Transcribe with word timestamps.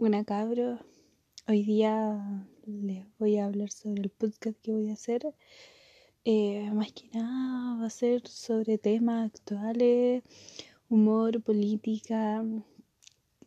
Buena 0.00 0.22
cabro, 0.22 0.78
hoy 1.48 1.64
día 1.64 2.46
les 2.66 3.04
voy 3.18 3.38
a 3.38 3.46
hablar 3.46 3.72
sobre 3.72 4.02
el 4.02 4.10
podcast 4.10 4.56
que 4.62 4.70
voy 4.70 4.90
a 4.90 4.92
hacer. 4.92 5.34
Eh, 6.24 6.70
más 6.72 6.92
que 6.92 7.08
nada 7.12 7.80
va 7.80 7.86
a 7.86 7.90
ser 7.90 8.24
sobre 8.28 8.78
temas 8.78 9.26
actuales, 9.26 10.22
humor, 10.88 11.42
política, 11.42 12.44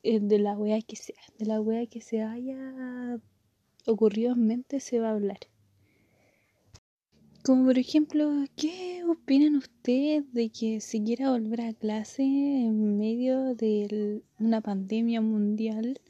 eh, 0.04 0.20
de 0.20 0.40
la 0.40 0.58
wea 0.58 0.82
que 0.82 0.98
sea, 0.98 1.24
de 1.38 1.46
la 1.46 1.62
wea 1.62 1.86
que 1.86 2.02
se 2.02 2.22
haya 2.22 3.18
ocurrido 3.88 4.34
en 4.34 4.46
mente 4.46 4.82
se 4.82 5.00
va 5.00 5.08
a 5.08 5.14
hablar. 5.14 5.40
Como 7.46 7.64
por 7.64 7.80
ejemplo, 7.80 8.30
¿qué 8.58 9.06
opinan 9.06 9.56
ustedes 9.56 10.34
de 10.34 10.50
que 10.50 10.82
se 10.82 11.02
quiera 11.02 11.32
volver 11.32 11.62
a 11.62 11.74
clase 11.74 12.24
en 12.24 12.98
medio 12.98 13.56
de 13.56 14.22
una 14.38 14.60
pandemia 14.60 15.22
mundial? 15.22 16.02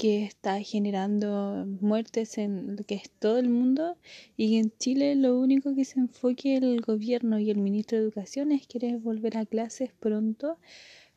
Que 0.00 0.24
está 0.24 0.62
generando 0.62 1.66
muertes 1.82 2.38
en 2.38 2.78
que 2.86 2.94
es 2.94 3.10
todo 3.18 3.36
el 3.36 3.50
mundo 3.50 3.98
y 4.34 4.56
en 4.56 4.72
Chile 4.78 5.14
lo 5.14 5.38
único 5.38 5.74
que 5.74 5.84
se 5.84 6.00
enfoque 6.00 6.56
el 6.56 6.80
gobierno 6.80 7.38
y 7.38 7.50
el 7.50 7.58
ministro 7.58 7.98
de 7.98 8.04
Educación 8.04 8.50
es 8.50 8.66
querer 8.66 8.96
volver 8.96 9.36
a 9.36 9.44
clases 9.44 9.92
pronto 9.92 10.56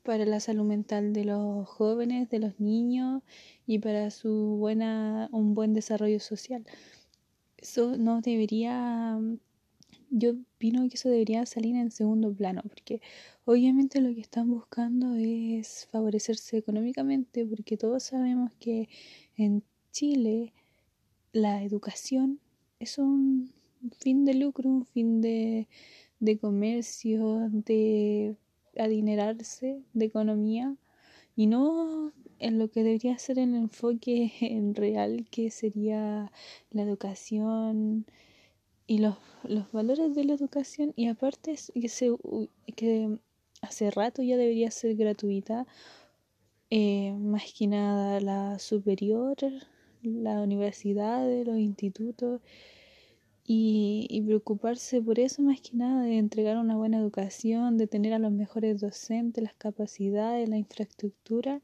para 0.03 0.25
la 0.25 0.41
salud 0.41 0.65
mental 0.65 1.13
de 1.13 1.23
los 1.23 1.65
jóvenes, 1.65 2.29
de 2.29 2.39
los 2.39 2.59
niños 2.59 3.23
y 3.65 3.79
para 3.79 4.11
su 4.11 4.57
buena 4.59 5.29
un 5.31 5.53
buen 5.53 5.73
desarrollo 5.73 6.19
social. 6.19 6.65
Eso 7.55 7.95
no 7.95 8.19
debería 8.19 9.17
yo 10.15 10.31
opino 10.31 10.87
que 10.87 10.95
eso 10.95 11.09
debería 11.09 11.45
salir 11.45 11.75
en 11.75 11.89
segundo 11.91 12.31
plano, 12.33 12.61
porque 12.69 13.01
obviamente 13.45 13.99
lo 13.99 14.13
que 14.13 14.21
están 14.21 14.49
buscando 14.49 15.15
es 15.15 15.87
favorecerse 15.91 16.57
económicamente, 16.57 17.45
porque 17.45 17.77
todos 17.77 18.03
sabemos 18.03 18.51
que 18.59 18.89
en 19.35 19.63
Chile 19.91 20.53
la 21.31 21.63
educación 21.63 22.39
es 22.79 22.99
un 22.99 23.51
fin 23.99 24.23
de 24.23 24.35
lucro, 24.35 24.69
un 24.69 24.85
fin 24.85 25.19
de, 25.21 25.67
de 26.19 26.37
comercio, 26.37 27.49
de 27.51 28.35
adinerarse, 28.77 29.81
de 29.93 30.05
economía, 30.05 30.75
y 31.35 31.47
no 31.47 32.13
en 32.37 32.59
lo 32.59 32.69
que 32.69 32.83
debería 32.83 33.17
ser 33.17 33.39
el 33.39 33.55
enfoque 33.55 34.31
en 34.41 34.75
real, 34.75 35.25
que 35.31 35.49
sería 35.49 36.31
la 36.69 36.83
educación 36.83 38.05
y 38.87 38.99
los, 38.99 39.15
los 39.43 39.71
valores 39.71 40.13
de 40.15 40.23
la 40.23 40.33
educación 40.33 40.93
y 40.95 41.07
aparte 41.07 41.55
que, 41.73 41.89
se, 41.89 42.11
que 42.75 43.17
hace 43.61 43.91
rato 43.91 44.21
ya 44.21 44.37
debería 44.37 44.71
ser 44.71 44.95
gratuita, 44.95 45.65
eh, 46.69 47.13
más 47.13 47.53
que 47.57 47.67
nada 47.67 48.19
la 48.19 48.59
superior, 48.59 49.35
la 50.01 50.41
universidad, 50.41 51.27
los 51.45 51.57
institutos 51.57 52.41
y, 53.45 54.07
y 54.09 54.21
preocuparse 54.21 55.01
por 55.01 55.19
eso 55.19 55.41
más 55.41 55.61
que 55.61 55.75
nada 55.77 56.03
de 56.03 56.17
entregar 56.17 56.57
una 56.57 56.75
buena 56.75 56.97
educación, 56.97 57.77
de 57.77 57.87
tener 57.87 58.13
a 58.13 58.19
los 58.19 58.31
mejores 58.31 58.81
docentes, 58.81 59.43
las 59.43 59.53
capacidades, 59.55 60.49
la 60.49 60.57
infraestructura 60.57 61.61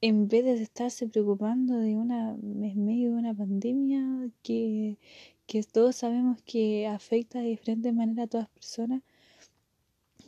en 0.00 0.28
vez 0.28 0.44
de 0.44 0.62
estarse 0.62 1.08
preocupando 1.08 1.78
de 1.78 1.96
una 1.96 2.30
en 2.32 2.84
medio 2.84 3.12
de 3.12 3.16
una 3.16 3.34
pandemia 3.34 4.30
que, 4.42 4.98
que 5.46 5.62
todos 5.62 5.96
sabemos 5.96 6.42
que 6.42 6.86
afecta 6.86 7.40
de 7.40 7.48
diferente 7.48 7.92
manera 7.92 8.24
a 8.24 8.26
todas 8.26 8.46
las 8.46 8.54
personas, 8.54 9.02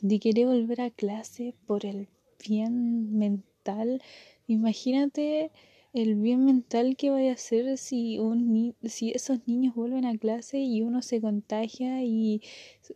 de 0.02 0.20
querer 0.20 0.47
volver 0.47 0.80
a 0.80 0.91
clase 0.91 1.55
por 1.66 1.84
el 1.84 2.08
bien 2.47 3.19
mental. 3.19 4.02
Imagínate 4.46 5.50
el 5.92 6.14
bien 6.16 6.44
mental 6.44 6.96
que 6.96 7.11
vaya 7.11 7.30
a 7.30 7.34
hacer 7.34 7.78
si, 7.78 8.19
un 8.19 8.74
si 8.84 9.11
esos 9.11 9.46
niños 9.46 9.74
vuelven 9.74 10.05
a 10.05 10.16
clase 10.16 10.58
y 10.58 10.83
uno 10.83 11.02
se 11.02 11.20
contagia 11.20 12.05
y 12.05 12.42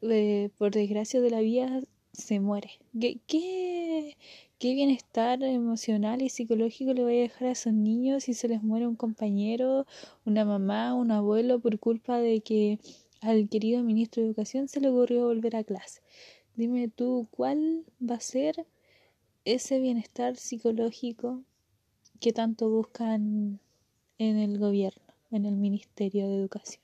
eh, 0.02 0.50
por 0.58 0.72
desgracia 0.72 1.20
de 1.20 1.30
la 1.30 1.40
vida 1.40 1.82
se 2.12 2.40
muere. 2.40 2.70
¿Qué, 2.98 3.18
qué, 3.26 3.91
qué 4.62 4.74
bienestar 4.74 5.42
emocional 5.42 6.22
y 6.22 6.28
psicológico 6.28 6.94
le 6.94 7.02
voy 7.02 7.18
a 7.18 7.22
dejar 7.22 7.48
a 7.48 7.50
esos 7.50 7.72
niños 7.72 8.22
si 8.22 8.32
se 8.32 8.46
les 8.46 8.62
muere 8.62 8.86
un 8.86 8.94
compañero, 8.94 9.88
una 10.24 10.44
mamá, 10.44 10.94
un 10.94 11.10
abuelo 11.10 11.58
por 11.58 11.80
culpa 11.80 12.20
de 12.20 12.42
que 12.42 12.78
al 13.20 13.48
querido 13.48 13.82
ministro 13.82 14.22
de 14.22 14.28
Educación 14.28 14.68
se 14.68 14.78
le 14.80 14.90
ocurrió 14.90 15.26
volver 15.26 15.56
a 15.56 15.64
clase? 15.64 16.00
Dime 16.54 16.86
tú, 16.86 17.26
¿cuál 17.32 17.84
va 18.00 18.14
a 18.14 18.20
ser 18.20 18.64
ese 19.44 19.80
bienestar 19.80 20.36
psicológico 20.36 21.42
que 22.20 22.32
tanto 22.32 22.70
buscan 22.70 23.58
en 24.18 24.38
el 24.38 24.60
gobierno, 24.60 25.12
en 25.32 25.44
el 25.44 25.56
Ministerio 25.56 26.28
de 26.28 26.36
Educación? 26.36 26.81